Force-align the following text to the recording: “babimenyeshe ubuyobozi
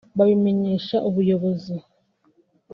“babimenyeshe 0.17 0.95
ubuyobozi 1.09 1.75